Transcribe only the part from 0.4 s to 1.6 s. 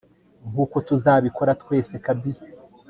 nkuko tuzabibona